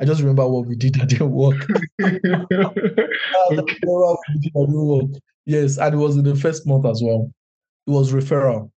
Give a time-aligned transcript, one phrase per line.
[0.00, 1.66] I just remember what we did that didn't work.
[2.00, 2.18] okay.
[3.50, 5.10] didn't work.
[5.44, 7.32] Yes, and it was in the first month as well.
[7.86, 8.70] It was referral,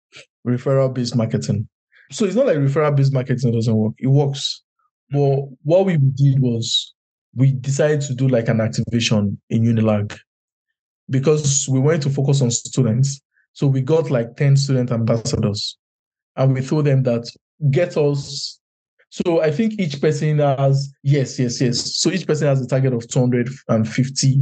[0.47, 1.69] referral based marketing.
[2.11, 3.95] So it's not like referral based marketing doesn't work.
[3.99, 4.63] It works.
[5.11, 6.95] But what we did was
[7.35, 10.17] we decided to do like an activation in Unilag
[11.11, 13.21] because we wanted to focus on students.
[13.53, 15.77] So we got like 10 student ambassadors
[16.37, 17.29] and we told them that
[17.71, 18.58] get us.
[19.11, 21.97] So I think each person has, yes, yes, yes.
[21.97, 24.41] So each person has a target of 250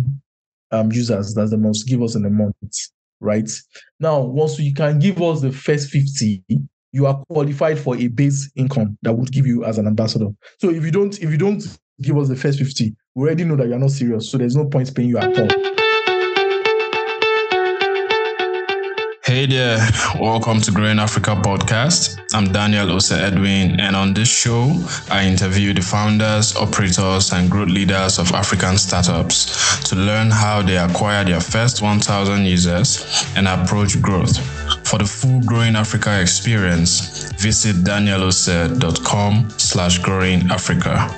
[0.73, 2.55] um, users that they must give us in a month,
[3.21, 3.51] right?
[4.01, 6.43] Now, once you can give us the first 50,
[6.93, 10.29] you are qualified for a base income that would give you as an ambassador.
[10.59, 11.63] So if you don't, if you don't
[12.01, 14.31] give us the first 50, we already know that you're not serious.
[14.31, 15.86] So there's no point paying you at all.
[19.47, 19.79] Hey there,
[20.19, 22.21] welcome to Growing Africa podcast.
[22.35, 24.73] I'm Daniel Ose Edwin, and on this show,
[25.09, 30.77] I interview the founders, operators, and growth leaders of African startups to learn how they
[30.77, 34.37] acquire their first 1,000 users and approach growth.
[34.85, 41.09] For the full Growing Africa experience, visit danielose.com slash growing Africa.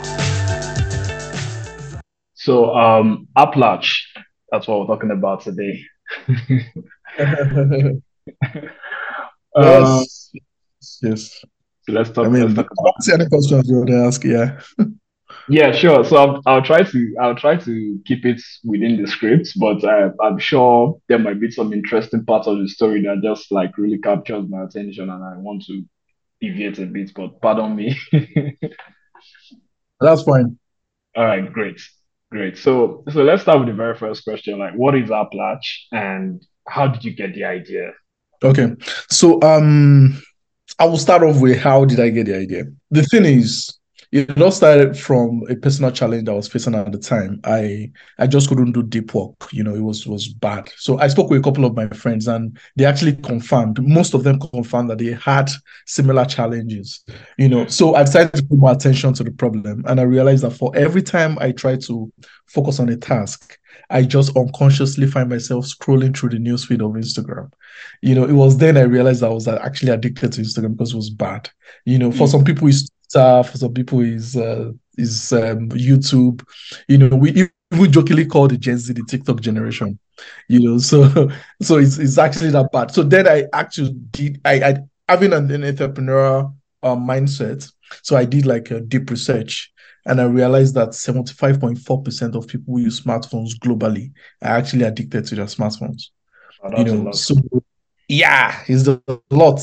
[2.34, 4.02] So, um, Applatch,
[4.50, 5.83] that's what we're talking about today.
[9.56, 10.30] yes.
[10.34, 10.40] Um,
[11.02, 11.44] yes.
[11.82, 12.26] So let's talk.
[12.26, 12.68] I mean, about
[13.12, 14.24] any questions you want to ask?
[14.24, 14.60] Yeah.
[15.48, 16.04] yeah, sure.
[16.04, 20.10] So I'll, I'll, try to I'll try to keep it within the script, but I,
[20.22, 23.98] I'm sure there might be some interesting parts of the story that just like really
[23.98, 25.84] captures my attention, and I want to
[26.40, 27.12] deviate a bit.
[27.14, 27.98] But pardon me.
[30.00, 30.58] That's fine.
[31.16, 31.80] All right, great.
[32.30, 32.58] Great.
[32.58, 34.58] So so let's start with the very first question.
[34.58, 37.92] Like, what is Applatch and how did you get the idea?
[38.42, 38.75] Okay.
[39.11, 40.20] So um
[40.78, 42.64] I will start off with how did I get the idea?
[42.91, 43.77] The thing is,
[44.11, 47.41] it all started from a personal challenge I was facing at the time.
[47.45, 49.53] I I just couldn't do deep work.
[49.53, 50.70] You know, it was was bad.
[50.77, 53.83] So I spoke with a couple of my friends, and they actually confirmed.
[53.83, 55.51] Most of them confirmed that they had
[55.86, 57.05] similar challenges.
[57.36, 60.42] You know, so I decided to put more attention to the problem, and I realized
[60.45, 62.13] that for every time I try to
[62.47, 63.58] focus on a task,
[63.91, 67.52] I just unconsciously find myself scrolling through the newsfeed of Instagram.
[68.02, 70.97] You know, it was then I realized I was actually addicted to Instagram because it
[70.97, 71.51] was bad.
[71.85, 72.30] You know, for mm.
[72.30, 76.45] some people, it's Twitter, for some people is uh, is um, YouTube.
[76.89, 79.98] You know, we even jokingly call the Gen Z the TikTok generation.
[80.48, 81.30] You know, so
[81.63, 82.91] so it's it's actually that bad.
[82.91, 84.77] So then I actually did I, I
[85.08, 87.70] having an, an entrepreneurial uh, mindset.
[88.02, 89.73] So I did like a deep research
[90.05, 95.35] and I realized that 75.4% of people who use smartphones globally are actually addicted to
[95.35, 96.11] their smartphones.
[96.63, 97.35] Oh, you know, so
[98.08, 99.61] yeah, it's a lot.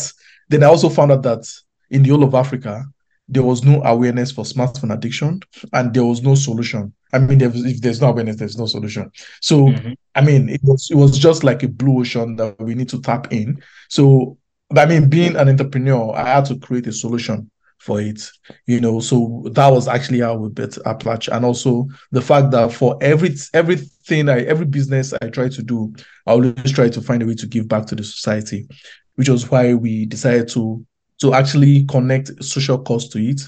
[0.49, 1.47] Then I also found out that
[1.91, 2.85] in the whole of Africa,
[3.27, 5.41] there was no awareness for smartphone addiction
[5.73, 6.93] and there was no solution.
[7.13, 9.11] I mean, if there's no awareness, there's no solution.
[9.41, 9.93] So, mm-hmm.
[10.15, 13.01] I mean, it was it was just like a blue ocean that we need to
[13.01, 13.61] tap in.
[13.89, 14.37] So,
[14.75, 17.49] I mean, being an entrepreneur, I had to create a solution
[17.79, 18.21] for it,
[18.67, 18.99] you know.
[18.99, 23.35] So that was actually how we built Applatch, and also the fact that for every
[23.53, 25.93] everything I every business I try to do,
[26.27, 28.67] I always try to find a way to give back to the society,
[29.15, 30.85] which was why we decided to
[31.21, 33.41] to actually connect social cost to it,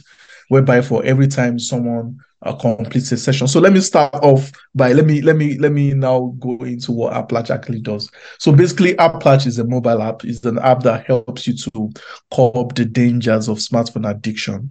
[0.49, 3.47] whereby for every time someone uh, completes a session.
[3.47, 6.91] So let me start off by let me let me let me now go into
[6.91, 8.09] what Applatch actually does.
[8.39, 10.23] So basically, Applatch is a mobile app.
[10.23, 11.91] It's an app that helps you to
[12.33, 14.69] curb the dangers of smartphone addiction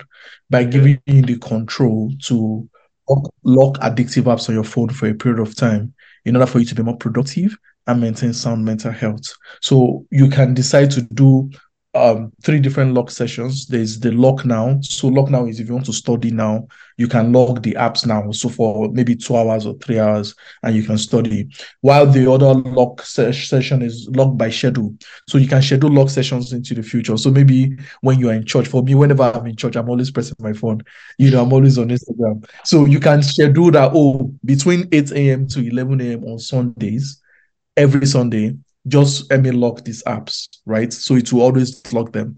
[0.48, 2.68] by giving you the control to
[3.44, 6.64] lock addictive apps on your phone for a period of time in order for you
[6.66, 7.56] to be more productive
[7.86, 9.32] and maintain sound mental health.
[9.62, 11.50] So you can decide to do
[11.96, 13.66] um, three different lock sessions.
[13.66, 14.78] There's the lock now.
[14.82, 18.06] So lock now is if you want to study now, you can log the apps
[18.06, 18.30] now.
[18.30, 21.48] So for maybe two hours or three hours, and you can study.
[21.80, 24.94] While the other lock ses- session is locked by schedule.
[25.28, 27.16] So you can schedule lock sessions into the future.
[27.16, 30.10] So maybe when you are in church, for me, whenever I'm in church, I'm always
[30.10, 30.82] pressing my phone.
[31.18, 32.48] You know, I'm always on Instagram.
[32.64, 35.48] So you can schedule that, oh, between 8 a.m.
[35.48, 36.24] to 11 a.m.
[36.24, 37.20] on Sundays,
[37.76, 38.56] every Sunday,
[38.88, 40.92] just mean lock these apps, right?
[40.92, 42.36] So it will always lock them.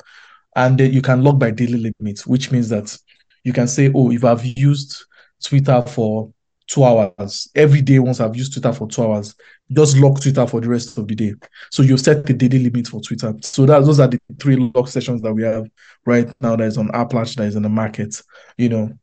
[0.56, 2.96] And then you can lock by daily limit, which means that
[3.44, 5.04] you can say, oh, if I've used
[5.42, 6.32] Twitter for
[6.66, 9.34] two hours, every day once I've used Twitter for two hours,
[9.72, 11.34] just lock Twitter for the rest of the day.
[11.70, 13.34] So you set the daily limit for Twitter.
[13.42, 15.66] So that those are the three lock sessions that we have
[16.06, 18.20] right now that is on Applatch that is in the market.
[18.56, 18.98] You know,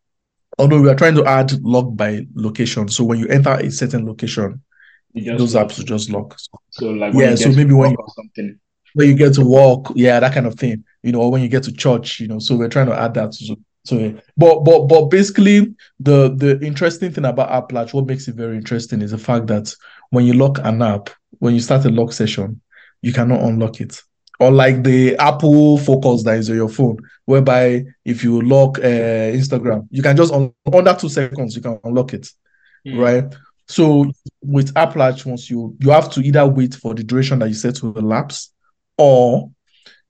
[0.57, 2.87] although we are trying to add lock by location.
[2.87, 4.61] So when you enter a certain location,
[5.15, 6.37] those apps will just lock.
[6.71, 8.59] So like yeah, so maybe when you something
[8.93, 10.83] when you get to walk, yeah, that kind of thing.
[11.03, 12.39] You know, or when you get to church, you know.
[12.39, 13.33] So we're trying to add that.
[13.33, 14.11] So So, yeah.
[14.35, 19.01] but but but basically, the the interesting thing about Applatch, what makes it very interesting,
[19.01, 19.73] is the fact that
[20.09, 21.09] when you lock an app,
[21.39, 22.61] when you start a lock session,
[23.01, 24.01] you cannot unlock it.
[24.39, 28.81] Or like the Apple Focus that is on your phone, whereby if you lock uh,
[29.39, 32.27] Instagram, you can just un- under two seconds you can unlock it,
[32.87, 32.99] Mm.
[32.99, 33.35] right?
[33.67, 37.55] So with Applatch, once you you have to either wait for the duration that you
[37.55, 38.53] set to elapse,
[38.97, 39.49] or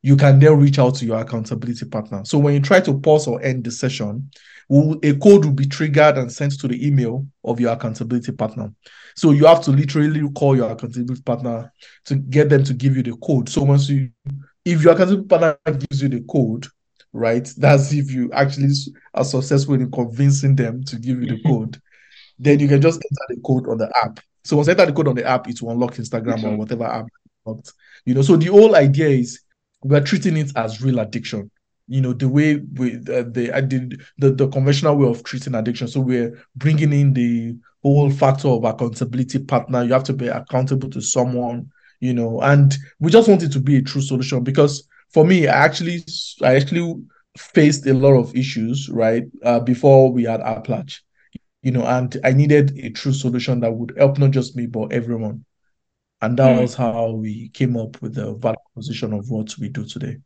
[0.01, 2.23] you can then reach out to your accountability partner.
[2.25, 4.29] So when you try to pause or end the session,
[4.69, 8.71] a code will be triggered and sent to the email of your accountability partner.
[9.15, 11.71] So you have to literally call your accountability partner
[12.05, 13.49] to get them to give you the code.
[13.49, 14.09] So once you,
[14.63, 16.67] if your accountability partner gives you the code,
[17.13, 18.73] right, that's if you actually
[19.13, 21.81] are successful in convincing them to give you the code,
[22.39, 24.19] then you can just enter the code on the app.
[24.43, 26.85] So once you enter the code on the app, it will unlock Instagram or whatever
[26.85, 27.05] app.
[27.05, 27.73] you unlocked.
[28.05, 29.41] You know, so the whole idea is
[29.83, 31.49] we're treating it as real addiction.
[31.87, 35.55] You know, the way we uh, the I did the, the conventional way of treating
[35.55, 35.87] addiction.
[35.87, 39.83] So we're bringing in the whole factor of accountability partner.
[39.83, 43.59] You have to be accountable to someone, you know, and we just want it to
[43.59, 46.03] be a true solution because for me, I actually
[46.41, 46.95] I actually
[47.37, 49.23] faced a lot of issues, right?
[49.43, 51.01] Uh, before we had Applatch,
[51.65, 54.93] you know, and I needed a true solution that would help not just me but
[54.93, 55.43] everyone.
[56.21, 56.61] And that Mm.
[56.61, 60.17] was how we came up with the value proposition of what we do today.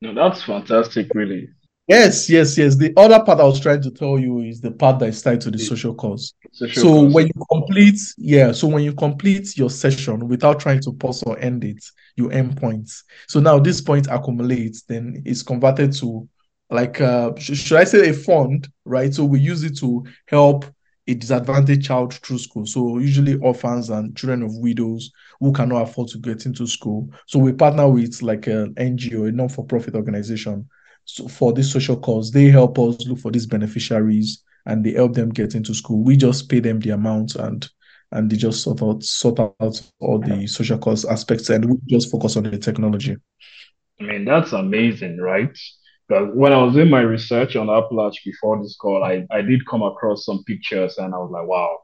[0.00, 1.48] No, that's fantastic, really.
[1.88, 2.76] Yes, yes, yes.
[2.76, 5.40] The other part I was trying to tell you is the part that is tied
[5.42, 6.34] to the social cause.
[6.52, 7.12] Social So cause.
[7.12, 11.38] when you complete, yeah, so when you complete your session without trying to pause or
[11.38, 11.84] end it,
[12.16, 13.04] you earn points.
[13.28, 16.28] So now this point accumulates, then it's converted to
[16.70, 19.12] like uh sh- should I say a fund, right?
[19.12, 20.64] So we use it to help
[21.06, 22.66] a disadvantaged child through school.
[22.66, 27.10] So usually orphans and children of widows who cannot afford to get into school.
[27.26, 30.66] So we partner with like an NGO, a non-for-profit organization.
[31.04, 35.12] So for this social cause, they help us look for these beneficiaries and they help
[35.12, 36.02] them get into school.
[36.02, 37.68] We just pay them the amount and
[38.12, 42.10] and they just sort out sort out all the social cause aspects and we just
[42.10, 43.16] focus on the technology.
[44.00, 45.56] I mean, that's amazing, right?
[46.08, 49.66] Because when I was doing my research on Applatch before this call, I, I did
[49.66, 51.78] come across some pictures and I was like, wow.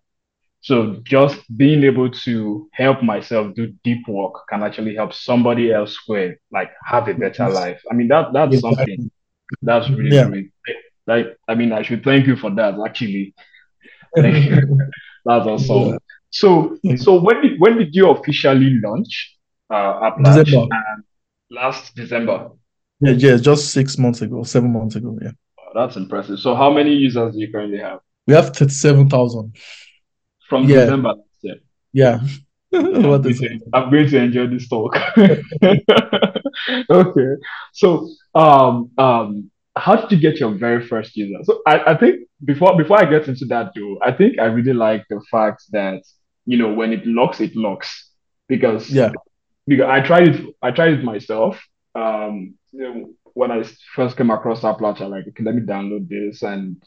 [0.62, 5.93] So just being able to help myself do deep work can actually help somebody else
[5.94, 7.81] square, like have a better life.
[7.90, 9.11] I mean, that that's something
[9.62, 10.26] that's really, Yeah.
[10.28, 10.52] really
[11.06, 13.34] like I mean, I should thank you for that, actually.
[14.17, 14.78] Thank you.
[15.25, 15.88] That's awesome.
[15.93, 15.99] Yeah.
[16.31, 19.37] So so when did when did you officially launch
[19.70, 20.44] uh Applatch?
[20.44, 20.67] December.
[21.50, 22.50] Last December.
[23.00, 25.19] Yeah, yeah, just six months ago, seven months ago.
[25.23, 25.31] Yeah.
[25.56, 26.38] Wow, that's impressive.
[26.38, 28.00] So how many users do you currently have?
[28.26, 29.56] We have 37,000.
[30.49, 30.81] From Yeah.
[30.85, 31.56] December last year.
[31.93, 32.20] Yeah.
[32.73, 33.62] I'm going to, it?
[33.73, 34.97] I'm going to enjoy this talk.
[36.91, 37.26] Okay.
[37.73, 41.38] So um um how did you get your very first user?
[41.44, 44.73] So I, I think before before I get into that though, I think I really
[44.75, 46.03] like the fact that
[46.46, 48.11] you know when it locks, it locks.
[48.49, 49.12] Because Yeah.
[49.67, 51.61] because I tried it I tried it myself.
[51.94, 53.64] Um you know, when I
[53.94, 56.82] first came across Applatch, I like, okay, let me download this and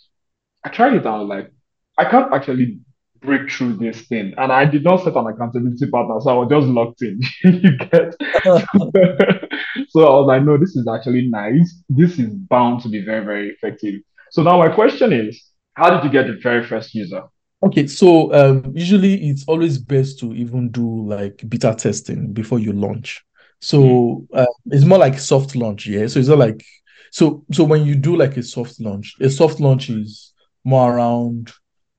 [0.64, 1.52] I tried it out like
[1.98, 2.80] I can't actually
[3.24, 4.34] break through this thing.
[4.38, 7.20] And I did not set an accountability partner, so I was just locked in.
[7.44, 8.16] you get
[9.90, 11.82] so I was like, no, this is actually nice.
[11.90, 14.02] This is bound to be very, very effective.
[14.32, 15.44] So now my question is,
[15.76, 17.24] how did you get the very first user?
[17.64, 22.74] Okay, so um, usually it's always best to even do like beta testing before you
[22.74, 23.24] launch.
[23.64, 26.08] So uh, it's more like soft launch, yeah.
[26.08, 26.64] So it's not like
[27.12, 30.34] so so when you do like a soft launch, a soft launch is
[30.66, 31.52] more around.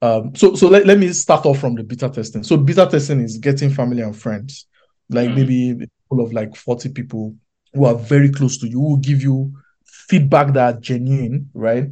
[0.02, 2.42] Um, so so let, let me start off from the beta testing.
[2.42, 4.66] So beta testing is getting family and friends,
[5.08, 5.36] like Mhm.
[5.36, 7.34] maybe a couple of like 40 people
[7.72, 9.52] who are very close to you, who give you
[9.86, 11.88] feedback that are genuine, right?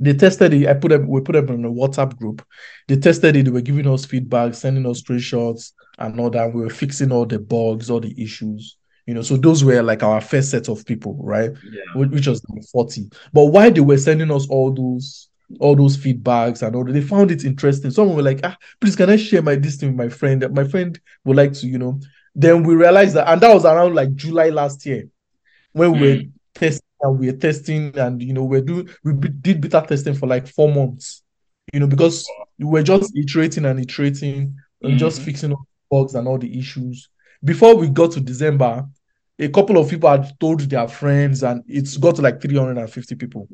[0.00, 0.66] They tested it.
[0.68, 1.06] I put them.
[1.08, 2.44] We put them in a WhatsApp group.
[2.88, 3.44] They tested it.
[3.44, 6.52] They were giving us feedback, sending us screenshots and all that.
[6.54, 8.76] We were fixing all the bugs, all the issues.
[9.08, 11.50] You know, so those were like our first set of people, right?
[11.72, 12.04] Yeah.
[12.06, 13.08] Which was like 40.
[13.32, 17.30] But while they were sending us all those all those feedbacks and all they found
[17.30, 17.90] it interesting.
[17.90, 20.46] Some were like, ah, please can I share my this thing with my friend?
[20.54, 21.98] My friend would like to, you know.
[22.34, 25.08] Then we realized that, and that was around like July last year
[25.72, 26.22] when we were
[26.54, 30.26] testing and we were testing and you know we're doing we did beta testing for
[30.26, 31.22] like four months
[31.72, 32.26] you know because
[32.58, 35.24] we were just iterating and iterating and just Mhm.
[35.24, 35.54] fixing
[35.90, 37.08] bugs and all the issues
[37.44, 38.84] before we got to december
[39.38, 43.48] a couple of people had told their friends and it's got to like 350 people.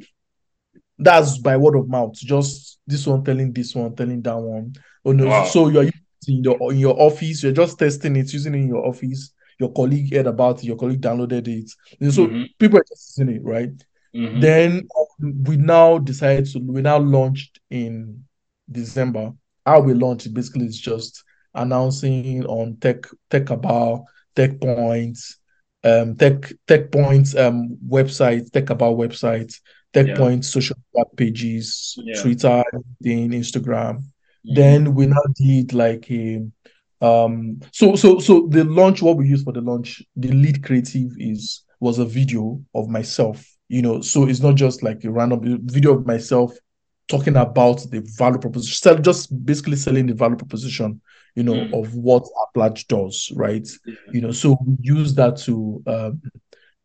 [0.99, 2.14] That's by word of mouth.
[2.14, 4.75] Just this one telling this one telling that one.
[5.05, 5.26] Oh no.
[5.26, 5.45] Wow.
[5.45, 7.43] so you're using in your in your office.
[7.43, 9.33] You're just testing it using it in your office.
[9.59, 10.64] Your colleague heard about it.
[10.67, 11.71] Your colleague downloaded it.
[12.00, 12.47] And so Mhm.
[12.59, 13.71] people are just using it right?
[14.14, 14.41] Mm-hmm.
[14.41, 18.25] Then um, we now decided to we now launched in
[18.71, 19.33] December.
[19.67, 21.25] How we launched basically is just
[21.55, 24.05] announcing on tech TechCabal
[24.37, 25.38] tech points,
[25.85, 29.61] um tech Techpoints um websites, TechCabal websites,
[29.93, 30.17] tech yeah.
[30.17, 32.21] points social media pages, yeah.
[32.21, 32.64] Twitter,
[33.05, 33.99] LinkedIn, Instagram.
[33.99, 34.55] Mm-hmm.
[34.55, 36.45] Then we now did like a
[37.00, 41.11] um so so so the launch what we use for the launch the lead creative
[41.19, 45.59] is was a video of myself you know so it's not just like a random
[45.64, 46.57] video of myself
[47.09, 51.00] talking about the value proposition just basically selling the value proposition
[51.35, 51.73] you know mm.
[51.75, 53.95] of what Applatch does right yeah.
[54.12, 56.23] you know so we use that to um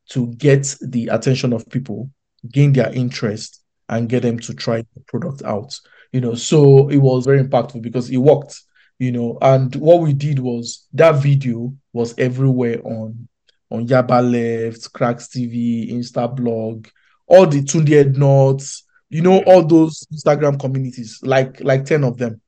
[0.10, 2.10] to get the attention of people
[2.52, 5.80] gain their interest and get them to try the product out
[6.12, 8.62] you know so it was very impactful because it worked
[8.98, 13.28] you know and what we did was that video was everywhere on
[13.72, 16.88] on Yaba Left, KraksTV, Insta blog,
[17.28, 22.42] all the Tunde Ednuts, you know, all those Instagram communities, like like 10 of them.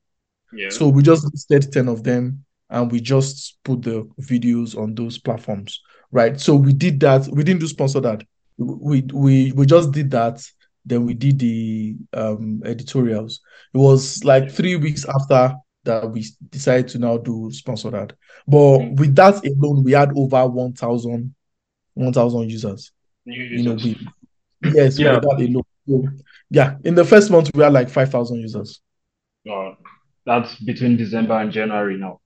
[0.52, 0.70] Yeah.
[0.70, 5.18] So we just listed 10 of them and we just put the videos on those
[5.18, 5.82] platforms.
[6.10, 6.38] Right.
[6.40, 7.26] So we did that.
[7.28, 8.22] We didn't do sponsor that.
[8.58, 10.44] We we we just did that.
[10.84, 13.40] Then we did the um editorials.
[13.72, 15.54] It was like three weeks after
[15.84, 18.12] that we decided to now do sponsor that.
[18.46, 18.94] But mm-hmm.
[18.96, 21.34] with that alone, we had over 1,000
[21.94, 22.92] 1,000 users.
[23.24, 23.60] users.
[23.60, 24.08] You know, we
[24.74, 25.18] yes, yeah.
[25.18, 25.62] that alone.
[25.88, 26.08] So,
[26.50, 28.80] yeah, in the first month we had like 5,000 users.
[29.44, 29.76] Wow,
[30.24, 32.20] that's between December and January now.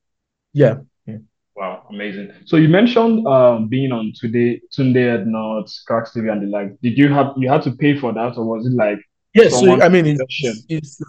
[0.53, 0.77] Yeah.
[1.07, 1.19] yeah.
[1.55, 2.33] Wow, amazing.
[2.45, 6.81] So you mentioned um, being on today, Tunde Ednuts, KraksTV, and the like.
[6.83, 8.99] Did you have you had to pay for that, or was it like?
[9.35, 11.01] Yes, so, I mean it's, it's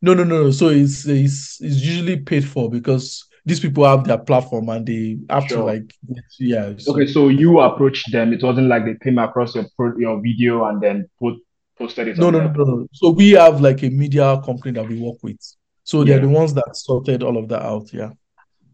[0.00, 0.50] no, no, no, no.
[0.50, 5.18] So it's it's it's usually paid for because these people have their platform and they
[5.30, 5.58] have sure.
[5.58, 5.94] to like
[6.38, 6.72] yeah.
[6.78, 6.94] So.
[6.94, 8.32] Okay, so you approached them.
[8.32, 9.66] It wasn't like they came across your
[9.98, 11.34] your video and then put
[11.78, 12.18] posted it.
[12.18, 12.86] No, no, no, no, no.
[12.92, 15.38] So we have like a media company that we work with.
[15.84, 17.92] So they're the ones that sorted all of that out.
[17.92, 18.10] Yeah.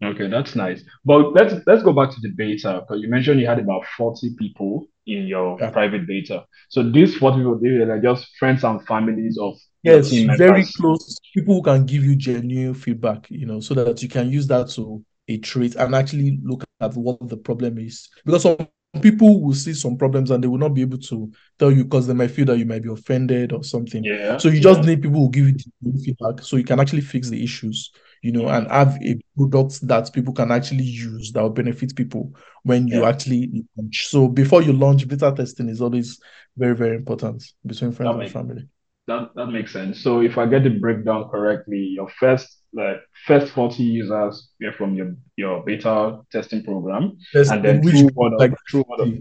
[0.01, 0.83] Okay, that's nice.
[1.03, 4.35] But let's let's go back to the beta because you mentioned you had about 40
[4.37, 5.71] people in your yeah.
[5.71, 6.45] private beta.
[6.69, 11.55] So these 40 people, they like just friends and families of yes, very close people
[11.55, 15.03] who can give you genuine feedback, you know, so that you can use that to
[15.27, 18.07] a trait and actually look at what the problem is.
[18.25, 18.67] Because some
[19.01, 22.07] people will see some problems and they will not be able to tell you because
[22.07, 24.03] they might feel that you might be offended or something.
[24.03, 24.37] Yeah.
[24.37, 24.87] So you just yeah.
[24.87, 27.91] need people who give you feedback so you can actually fix the issues
[28.21, 28.71] you know, and mm.
[28.71, 33.09] have a product that people can actually use that will benefit people when you yeah.
[33.09, 34.07] actually launch.
[34.07, 36.19] So before you launch, beta testing is always
[36.57, 38.67] very, very important between friends that and family.
[39.07, 40.03] That that makes sense.
[40.03, 44.95] So if I get the breakdown correctly, your first like first 40 users were from
[44.95, 49.13] your your beta testing program, yes, and then through word of, like, through word of,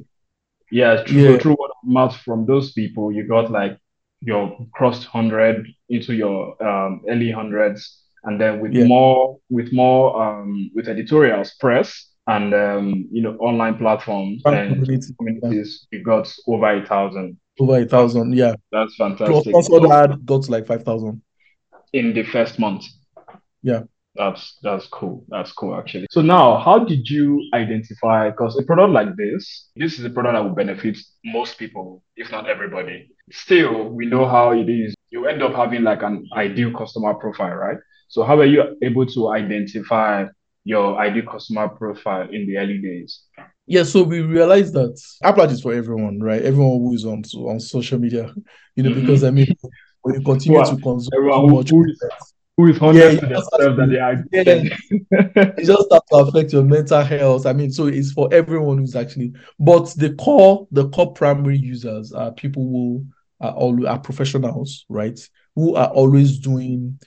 [0.70, 1.38] yeah, through, yeah.
[1.38, 3.78] through word of mouth from those people, you got like
[4.20, 8.84] your crossed hundred into your um, early hundreds and then with yeah.
[8.84, 15.12] more with more um, with editorials, press, and um, you know online platforms and communities,
[15.18, 15.98] communities yeah.
[15.98, 17.38] you got over a thousand.
[17.60, 18.54] Over a thousand, yeah.
[18.70, 19.54] That's fantastic.
[19.54, 21.22] Also, that got like five thousand
[21.92, 22.84] in the first month.
[23.62, 23.82] Yeah.
[24.14, 25.24] That's that's cool.
[25.28, 26.08] That's cool actually.
[26.10, 28.30] So now, how did you identify?
[28.30, 32.32] Because a product like this, this is a product that will benefit most people, if
[32.32, 33.10] not everybody.
[33.30, 34.94] Still, we know how it is.
[35.10, 37.78] You end up having like an ideal customer profile, right?
[38.08, 40.24] So how were you able to identify
[40.64, 43.22] your ideal customer profile in the early days?
[43.66, 46.42] Yeah, so we realized that Applatch is for everyone, right?
[46.42, 48.34] Everyone who is on on social media,
[48.74, 49.00] you know, mm-hmm.
[49.02, 49.54] because I mean,
[50.02, 52.02] when you continue to consume too much who, is,
[52.58, 54.64] who is honest yeah, to themselves that they are yeah,
[55.56, 57.46] it just starts to affect your mental health.
[57.46, 62.12] I mean, so it's for everyone who's actually, but the core, the core primary users
[62.12, 63.06] are people who
[63.40, 65.18] are all are professionals, right?
[65.54, 66.98] Who are always doing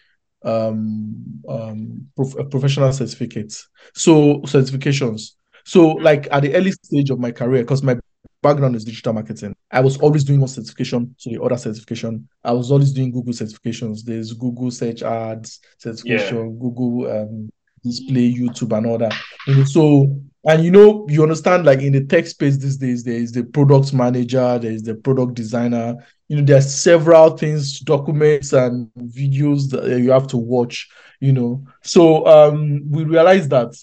[0.43, 3.67] um, um, prof- uh, professional certificates.
[3.93, 5.33] So certifications.
[5.65, 7.99] So like at the early stage of my career, because my
[8.41, 12.27] background is digital marketing, I was always doing one certification to the other certification.
[12.43, 14.03] I was always doing Google certifications.
[14.03, 16.59] There's Google search ads certification, yeah.
[16.59, 17.49] Google um,
[17.83, 19.13] display, YouTube, and all that.
[19.47, 23.15] And so and you know, you understand like in the tech space these days, there
[23.15, 25.95] is the product manager, there is the product designer.
[26.29, 31.63] You know, there's several things, documents and videos that you have to watch, you know.
[31.83, 33.75] So um we realized that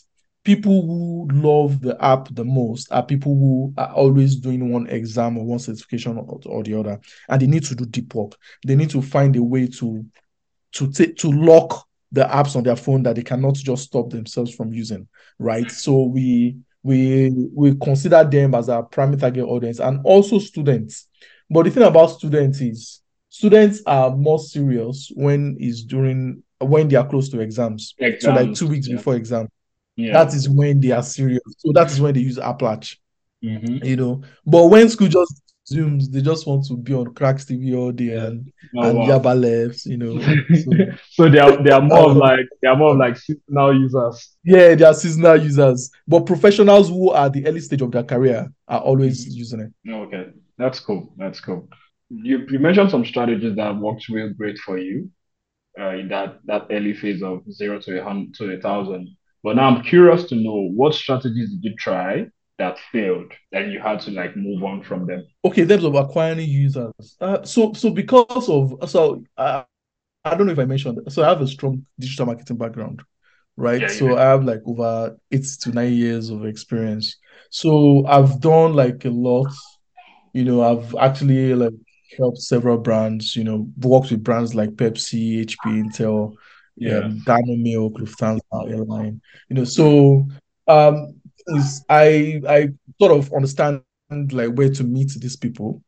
[0.48, 5.36] people who love the app the most are people who are always doing one exam
[5.36, 6.98] or one certification or, or the other.
[7.28, 8.32] And they need to do deep work.
[8.66, 10.06] They need to find a way to
[10.72, 14.54] to take to lock the apps on their phone that they cannot just stop themselves
[14.54, 15.06] from using,
[15.38, 15.70] right?
[15.70, 21.08] So we we we consider them as our primary target audience and also students.
[21.50, 26.96] But the thing about students is students are more serious when is during when they
[26.96, 27.94] are close to exams.
[27.98, 28.96] exams so like two weeks yeah.
[28.96, 29.46] before exam.
[29.98, 30.12] Yeah.
[30.12, 31.42] That is when they are serious.
[31.58, 32.96] So that is when they use Applatch.
[33.44, 33.84] Mm-hmm.
[33.84, 37.92] You know, but when school just Zooms, they just want to be on KraksTV all
[37.92, 39.06] day and, oh, and wow.
[39.06, 40.18] Yaba left, you know.
[40.20, 40.70] So,
[41.10, 44.36] so, they are they are more of like they are more of like seasonal users.
[44.44, 45.90] Yeah, they are seasonal users.
[46.06, 49.36] But professionals who are the early stage of their career are always mm-hmm.
[49.36, 49.90] using it.
[49.90, 50.30] Okay.
[50.56, 51.12] That's cool.
[51.16, 51.68] That's cool.
[52.08, 55.10] You, you mentioned some strategies that worked real great for you
[55.78, 59.08] uh, in that, that early phase of zero to a hundred to a thousand.
[59.42, 62.26] But now I'm curious to know what strategies did you try
[62.58, 65.24] that failed and you had to like move on from them?
[65.44, 66.92] Okay, in terms of acquiring users.
[67.20, 69.62] Uh, so so because of so uh,
[70.24, 73.02] I don't know if I mentioned so I have a strong digital marketing background,
[73.56, 73.80] right?
[73.80, 77.16] Yeah, so I have like over eight to nine years of experience.
[77.50, 79.52] So I've done like a lot.
[80.34, 81.72] You know, I've actually like
[82.16, 83.36] helped several brands.
[83.36, 86.34] You know, worked with brands like Pepsi, HP, Intel,
[86.80, 89.20] yeah, um, Dynamilk, Lufthansa Airline.
[89.48, 90.26] You know, so
[90.66, 91.14] um,
[91.48, 92.68] is I I
[93.00, 95.82] sort of understand like where to meet these people.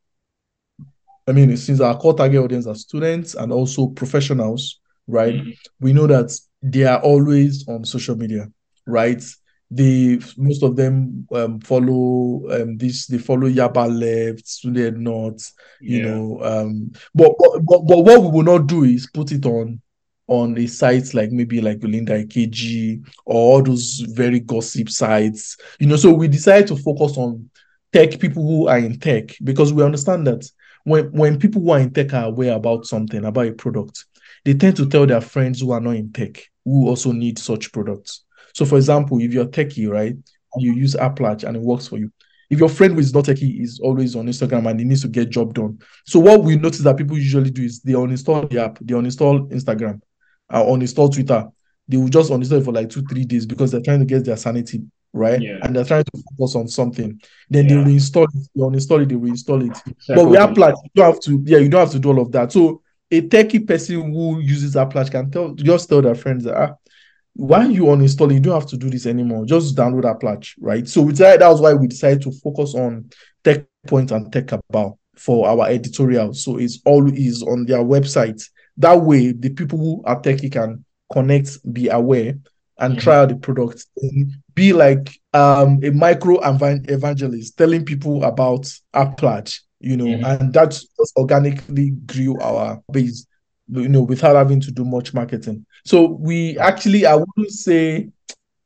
[1.27, 5.35] I mean, since our core target audience are students and also professionals, right?
[5.35, 5.51] Mm-hmm.
[5.81, 8.51] We know that they are always on social media,
[8.87, 9.23] right?
[9.71, 13.07] They most of them um, follow um, this.
[13.07, 15.41] They follow Yaba left, student not,
[15.81, 16.05] you yeah.
[16.07, 16.41] know.
[16.43, 19.81] Um, but, but but what we will not do is put it on
[20.31, 25.89] on a site like maybe like Olinda Ikeji or all those very gossip sites, you
[25.89, 25.97] know.
[25.97, 27.51] So we decided to focus on
[27.93, 30.49] tech people who are in tech because we understand that
[30.85, 34.05] when when people who are in tech are aware about something about a product,
[34.45, 37.73] they tend to tell their friends who are not in tech who also need such
[37.73, 38.25] products.
[38.55, 40.13] So, for example, if you're techie, right,
[40.55, 42.13] and you use Applatch and it works for you,
[42.51, 45.09] if your friend who is not techie is always on Instagram and he needs to
[45.09, 48.63] get job done, so what we notice that people usually do is they uninstall the
[48.63, 50.01] app, they uninstall Instagram,
[50.51, 51.49] uh, uninstall Twitter,
[51.89, 54.25] they will just uninstall it for like two, three days because they're trying to get
[54.25, 54.83] their sanity
[55.13, 55.41] right?
[55.41, 55.59] Yeah.
[55.63, 57.21] And they're trying to focus on something.
[57.49, 57.83] Then yeah.
[57.83, 59.95] they reinstall it, they uninstall it, they reinstall it.
[60.09, 62.33] but we Applatch, you don't have to, yeah, you don't have to do all of
[62.33, 62.53] that.
[62.53, 66.75] So a techie person who uses Applatch can tell just tell their friends that ah,
[67.35, 69.45] why you uninstall it, you don't have to do this anymore.
[69.47, 70.87] Just download Applatch, right?
[70.89, 73.11] So we decided that was why we decided to focus on
[73.43, 76.35] Tech Point and TechCabal for our editorial.
[76.35, 78.43] So it's all is on their website.
[78.81, 82.35] That way, the people who are techie can connect, be aware,
[82.79, 83.01] and mm-hmm.
[83.01, 83.85] try out the product.
[84.55, 90.25] Be like um, a micro evangelist, telling people about Applatch, you know, mm-hmm.
[90.25, 93.27] and that just organically grew our base,
[93.69, 95.67] you know, without having to do much marketing.
[95.85, 98.09] So we actually, I wouldn't say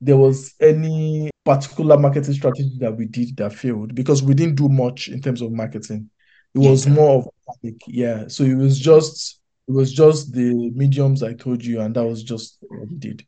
[0.00, 4.68] there was any particular marketing strategy that we did that failed because we didn't do
[4.68, 6.08] much in terms of marketing.
[6.54, 7.28] It was more of
[7.64, 8.28] like, yeah.
[8.28, 12.22] So it was just it was just the mediums I told you, and that was
[12.22, 13.26] just what we did.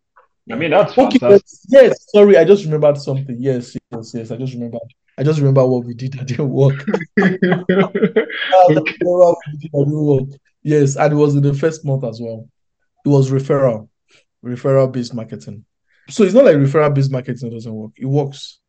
[0.51, 1.19] I mean, that's okay.
[1.19, 1.61] Fantastic.
[1.69, 3.37] Yes, sorry, I just remembered something.
[3.39, 4.31] Yes, yes, yes.
[4.31, 4.81] I just remembered.
[5.19, 6.85] I just remember what we did that didn't work.
[10.21, 10.39] okay.
[10.63, 12.49] Yes, and it was in the first month as well.
[13.05, 13.89] It was referral,
[14.45, 15.65] referral based marketing.
[16.11, 17.93] So it's not like referral based marketing doesn't work.
[17.97, 18.61] It works.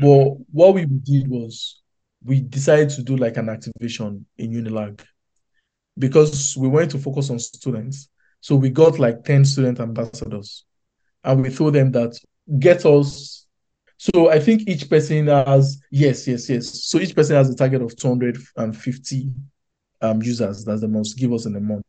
[0.00, 0.02] Mm.
[0.02, 1.82] But what we did was
[2.24, 5.00] we decided to do like an activation in Unilag
[5.98, 8.08] because we wanted to focus on students.
[8.40, 10.64] So we got like 10 student ambassadors
[11.24, 12.16] and we told them that
[12.58, 13.46] get us.
[13.98, 16.84] So I think each person has yes, yes, yes.
[16.84, 19.30] So each person has a target of 250
[20.02, 20.64] um, users.
[20.64, 21.84] That's the most give us in a month,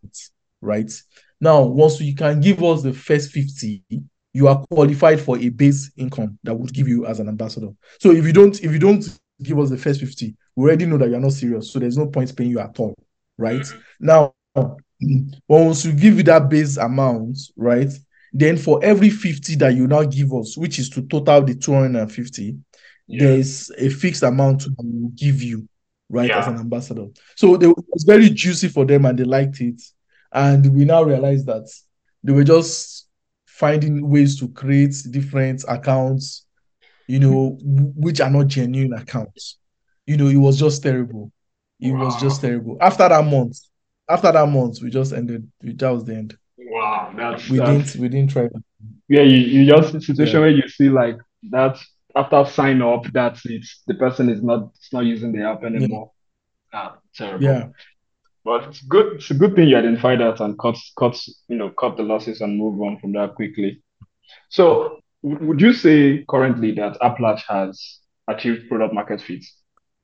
[0.61, 0.91] right?
[1.39, 3.83] Now, once you can give us the first 50,
[4.33, 7.69] you are qualified for a base income that would give you as an ambassador.
[7.99, 9.05] So if you don't, if you don't
[9.43, 11.71] give us the first 50, we already know that you're not serious.
[11.71, 12.95] So there's no point paying you at all,
[13.37, 13.61] right?
[13.61, 13.79] Mm-hmm.
[13.99, 14.33] Now,
[15.47, 17.91] once we give you that base amount, right?
[18.33, 22.57] Then for every 50 that you now give us, which is to total the 250,
[23.07, 23.19] yeah.
[23.19, 25.67] there's a fixed amount to give you,
[26.09, 26.39] right, yeah.
[26.39, 27.07] as an ambassador.
[27.35, 29.81] So they, it was very juicy for them and they liked it.
[30.31, 31.69] And we now realize that
[32.23, 33.07] they were just
[33.45, 36.45] finding ways to create different accounts,
[37.07, 39.57] you know, which are not genuine accounts.
[40.05, 41.31] You know, it was just terrible.
[41.79, 42.05] It wow.
[42.05, 42.77] was just terrible.
[42.81, 43.59] After that month,
[44.09, 45.49] after that month, we just ended.
[45.61, 46.37] That was the end.
[46.57, 48.49] Wow, that's we that's, didn't we didn't try.
[49.07, 50.39] Yeah, you, you just situation yeah.
[50.39, 51.17] where you see like
[51.51, 51.77] that
[52.15, 53.65] after sign up, that's it.
[53.85, 56.11] The person is not it's not using the app anymore.
[56.73, 56.79] Yeah.
[56.79, 57.43] Ah, terrible.
[57.43, 57.67] Yeah.
[58.43, 59.15] But it's good.
[59.15, 62.41] It's a good thing you identify that and cut cut you know cut the losses
[62.41, 63.83] and move on from that quickly.
[64.49, 69.45] So would you say currently that Applatch has achieved product market fit?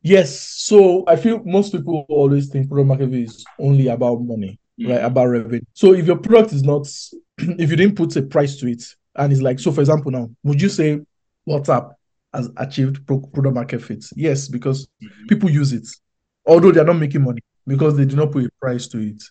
[0.03, 0.37] Yes.
[0.39, 4.89] So I feel most people always think product market fit is only about money, Mm.
[4.89, 5.03] right?
[5.05, 5.61] About revenue.
[5.73, 6.87] So if your product is not,
[7.37, 8.83] if you didn't put a price to it,
[9.15, 10.99] and it's like, so for example, now, would you say
[11.47, 11.91] WhatsApp
[12.33, 14.03] has achieved pro- product market fit?
[14.15, 15.27] Yes, because Mhm.
[15.29, 15.87] people use it,
[16.45, 19.23] although they're not making money because they do not put a price to it.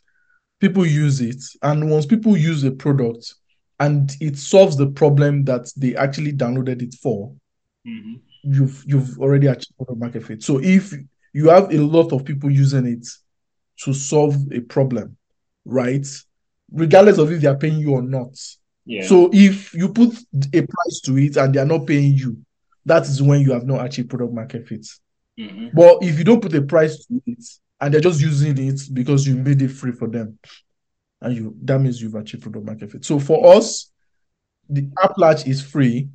[0.61, 3.35] People use it, and once people use a product
[3.81, 7.35] and it solves the problem that they actually downloaded it for,
[7.87, 8.21] Mhm.
[8.43, 10.43] You've you've already achieved product market fit.
[10.43, 10.93] So if
[11.33, 13.07] you have a lot of people using it
[13.85, 15.17] to solve a problem,
[15.65, 16.07] right?
[16.71, 18.37] Regardless of if they are paying you or not.
[18.85, 19.07] Yeah.
[19.07, 20.13] So if you put
[20.53, 22.37] a price to it and they are not paying you,
[22.85, 24.87] that is when you have not achieved product market fit.
[25.39, 25.73] Mhm.
[25.73, 27.45] But if you don't put a price to it
[27.81, 30.39] and they're just using it because you made it free for them,
[31.21, 33.05] and you that means you've achieved product market fit.
[33.05, 33.91] So for us,
[34.69, 36.09] the Applatch is free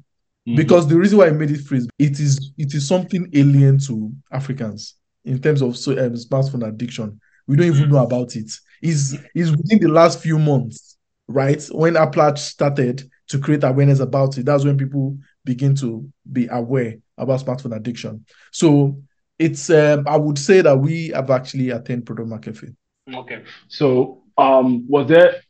[0.47, 0.55] Mhm.
[0.55, 3.77] because the reason why I made it free is it is it is something alien
[3.79, 7.19] to Africans in terms of so um, smartphone addiction.
[7.47, 8.51] We don't even know about it.
[8.81, 11.61] Is is within the last few months, right?
[11.71, 16.95] When Applatch started to create awareness about it, that's when people begin to be aware
[17.17, 18.23] about smartphone addiction.
[18.51, 19.01] So
[19.39, 22.73] it's um, I would say that we have actually attained product market fit.
[23.13, 23.43] Okay.
[23.67, 25.41] So, um, was there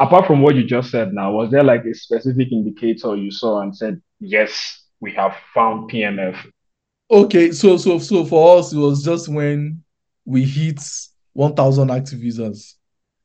[0.00, 3.60] apart from what you just said now, was there like a specific indicator you saw
[3.60, 6.36] and said, yes, we have found PMF?
[7.10, 9.82] Okay, so so so for us, it was just when
[10.24, 10.80] we hit
[11.34, 12.76] 1,000 active users.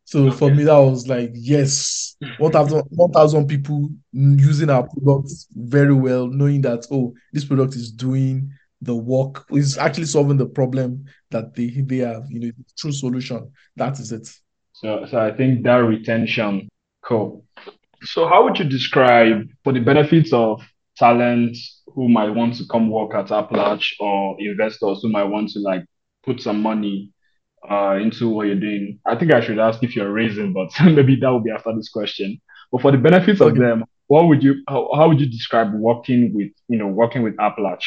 [0.03, 2.41] So for me, that was like, yes, mm-hmm.
[2.41, 8.51] 1,000 1,000 people using our products very well, knowing that, oh, this product is doing
[8.81, 13.51] the work, is actually solving the problem that they they have, you know, true solution.
[13.75, 14.27] That is it.
[14.73, 16.69] So, so I think that retention,
[17.03, 17.45] cool.
[18.01, 20.63] So, how would you describe for the benefits of
[20.99, 25.59] talents who might want to come work at Applatch or investors who might want to
[25.59, 25.83] like
[26.23, 27.11] put some money
[27.69, 28.99] uh into what you're doing?
[29.05, 31.89] I think I should ask if you're raising, but maybe that will be after this
[31.89, 32.39] question.
[32.71, 36.33] But for the benefits of them, what would you how, how would you describe working
[36.33, 37.83] with you know working with Applatch?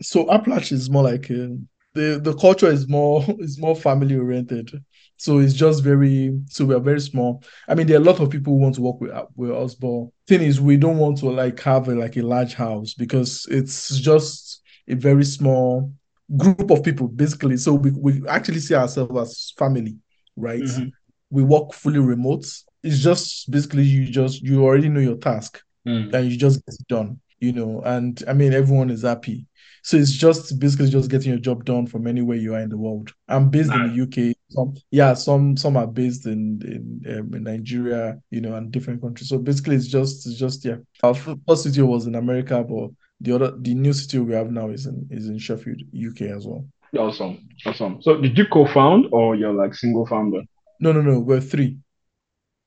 [0.00, 4.70] So Applatch is more like um, the the culture is more is more family oriented.
[5.18, 7.42] So it's just very so we are very small.
[7.68, 9.74] I mean, there are a lot of people who want to work with with us,
[9.74, 13.46] but thing is, we don't want to like have a, like a large house because
[13.50, 15.92] it's just a very small
[16.36, 17.56] group of people basically.
[17.56, 19.96] So we we actually see ourselves as family,
[20.36, 20.62] right?
[20.62, 20.92] Mhm.
[21.30, 22.46] We work fully remote.
[22.82, 26.12] It's just basically you just you already know your task Mm.
[26.12, 27.82] and you just get it done, you know.
[27.84, 29.46] And I mean, everyone is happy.
[29.82, 32.76] So it's just basically just getting your job done from anywhere you are in the
[32.76, 33.12] world.
[33.28, 34.34] I'm based in the UK.
[34.50, 36.60] Some, yeah, some some are based in
[37.04, 39.28] in, um, in Nigeria, you know, and different countries.
[39.28, 40.76] So basically, it's just it's just yeah.
[41.02, 44.68] Our first studio was in America, but the other the new studio we have now
[44.70, 46.66] is in is in Sheffield, UK as well.
[46.96, 48.00] Awesome, awesome.
[48.00, 50.40] So, did you co-found or you're like single founder?
[50.80, 51.20] No, no, no.
[51.20, 51.76] We're three.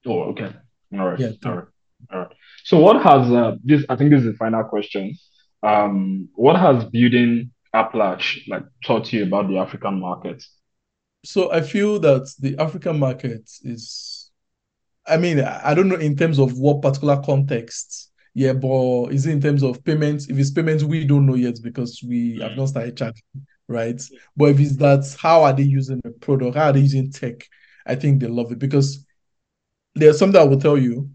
[0.05, 0.51] Oh, okay.
[0.93, 1.19] All right.
[1.19, 1.51] Yeah, All three.
[1.51, 1.65] right.
[2.12, 2.31] All right.
[2.63, 3.86] So what has uh, this?
[3.89, 5.17] I think this is the final question.
[5.63, 10.43] Um, what has building Applatch like taught you about the African market?
[11.24, 14.32] So I feel that the African market is,
[15.08, 19.32] I mean, I don't know in terms of what particular context, yeah, but is it
[19.32, 20.30] in terms of payments?
[20.30, 23.24] If it's payments, we don't know yet because we have not started charging,
[23.67, 24.02] right?
[24.36, 26.58] But if it's that, how are they using the product?
[26.58, 27.45] How are they using tech?
[27.86, 29.06] I think they love it because
[29.93, 31.10] there's something I will tell you.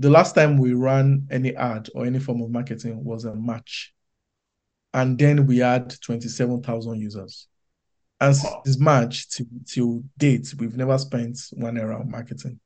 [0.00, 3.92] The last time we ran any ad or any form of marketing was a match.
[4.92, 7.46] And then we had 27,000 users.
[8.20, 8.62] And Wow.
[8.64, 12.60] since March till, till date, we've never spent one naira on marketing.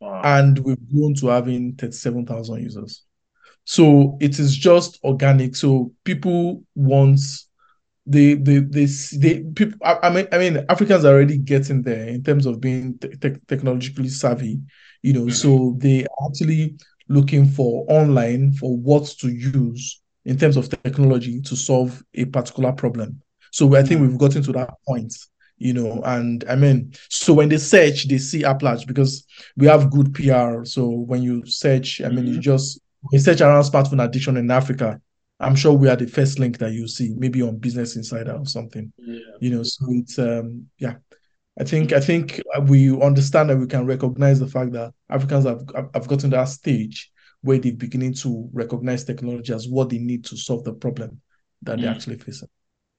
[0.00, 0.22] Wow.
[0.24, 3.02] And we've grown to having 37,000 users.
[3.64, 5.56] So it is just organic.
[5.56, 7.20] So people want
[8.06, 8.86] they they they
[9.16, 9.78] they people.
[9.84, 13.36] I, I mean I mean Africans are already getting there in terms of being te-
[13.48, 14.60] technologically savvy,
[15.02, 15.26] you know.
[15.26, 15.32] Mhm.
[15.32, 16.76] So they are actually
[17.08, 22.72] looking for online for what to use in terms of technology to solve a particular
[22.72, 23.20] problem.
[23.52, 24.08] So I think Mhm.
[24.08, 25.14] we've gotten to that point,
[25.58, 26.02] you know.
[26.04, 29.24] And I mean, so when they search, they see Applatch because
[29.56, 30.64] we have good PR.
[30.64, 32.42] So when you search, I mean, you Mhm.
[32.42, 32.80] just
[33.12, 35.00] you search around smartphone addiction in Africa.
[35.38, 38.46] I'm sure we are the first link that you see, maybe on Business Insider or
[38.46, 38.92] something.
[38.98, 39.18] Yeah.
[39.40, 40.94] You know, so it's um yeah.
[41.58, 45.62] I think I think we understand that we can recognize the fact that Africans have
[45.74, 47.10] have have gotten to that stage
[47.42, 51.20] where they're beginning to recognize technology as what they need to solve the problem
[51.62, 51.94] that they're Mm.
[51.94, 52.48] actually facing.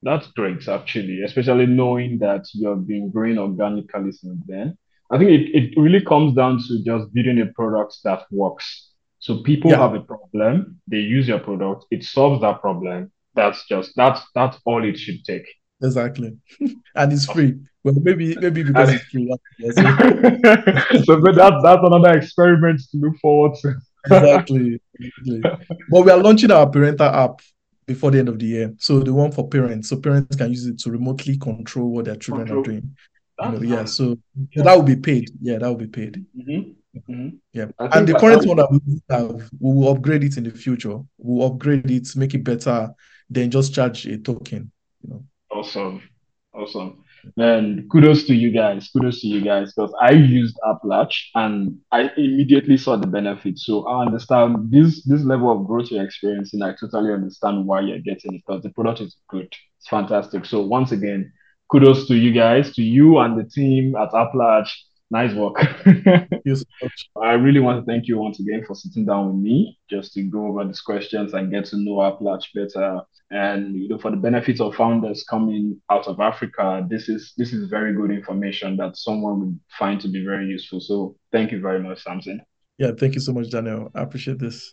[0.04, 4.78] That's great, actually, especially knowing that you've been growing organically since then.
[5.10, 8.92] I think it, it really comes down to just building a product that works.
[9.20, 9.78] So people Yeah.
[9.78, 13.12] have a problem, they use your product, it solves that problem.
[13.34, 15.46] That's just that's that's all it should take.
[15.82, 16.38] exactly.
[16.96, 17.56] and it's free.
[17.88, 19.34] Well, maybe maybe because it's free.
[21.06, 23.76] so but that's that's another experiment to look forward to.
[24.06, 24.82] exactly.
[25.00, 25.42] exactly.
[25.90, 27.40] But we are launching our parental app
[27.86, 28.74] before the end of the year.
[28.78, 32.18] So the one for parents, so parents can use it to remotely control what their
[32.18, 32.62] children control.
[32.62, 32.96] are doing.
[33.42, 34.18] You know, yeah, so,
[34.54, 35.30] so, that will be paid.
[35.40, 36.26] Yeah, that will be paid.
[36.38, 36.72] Mm-hmm.
[37.10, 37.38] Mm-hmm.
[37.54, 41.00] Yeah, and the current one that we have, we will upgrade it in the future.
[41.18, 42.90] We'll upgrade it, make it better,
[43.30, 44.72] then just charge a token.
[45.04, 45.24] You know.
[45.52, 46.02] Awesome,
[46.54, 47.04] awesome.
[47.36, 48.90] And kudos to you guys.
[48.90, 53.66] Kudos to you guys because I used AppLatch and I immediately saw the benefits.
[53.66, 56.62] So I understand this this level of growth you're experiencing.
[56.62, 59.54] I totally understand why you're getting it because the product is good.
[59.80, 60.46] It's fantastic.
[60.46, 61.32] So once again,
[61.72, 64.70] kudos to you guys, to you and the team at AppLatch.
[65.10, 65.56] Nice work.
[66.46, 66.66] yes.
[67.22, 70.24] I really want to thank you once again for sitting down with me just to
[70.24, 73.02] go over these questions and get to know AppLatch better.
[73.32, 77.54] And you know, for the benefit of founders coming out of Africa, this is this
[77.54, 80.82] is very good information that someone would find to be very useful.
[80.82, 82.42] So thank you very much, Samson.
[82.78, 83.90] Yeah, thank you so much, Daniel.
[83.96, 84.72] I appreciate this.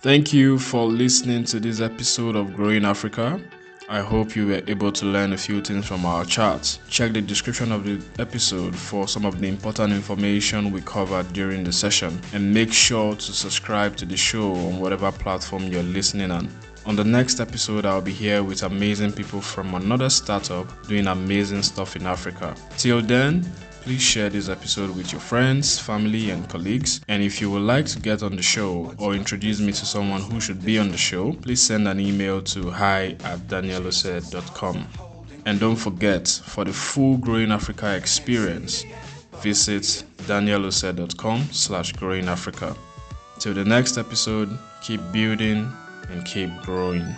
[0.00, 3.40] Thank you for listening to this episode of Growing Africa.
[3.86, 6.78] I hope you were able to learn a few things from our chat.
[6.88, 11.64] Check the description of the episode for some of the important information we covered during
[11.64, 16.30] the session and make sure to subscribe to the show on whatever platform you're listening
[16.30, 16.48] on.
[16.86, 21.62] On the next episode, I'll be here with amazing people from another startup doing amazing
[21.62, 22.54] stuff in Africa.
[22.78, 23.44] Till then,
[23.84, 27.02] Please share this episode with your friends, family, and colleagues.
[27.06, 30.22] And if you would like to get on the show or introduce me to someone
[30.22, 34.88] who should be on the show, please send an email to hi at danielose.com.
[35.44, 38.86] And don't forget, for the full Growing Africa experience,
[39.42, 39.82] visit
[40.22, 42.74] danielose.com slash growing Africa.
[43.38, 44.48] Till the next episode,
[44.82, 45.70] keep building
[46.08, 47.14] and keep growing.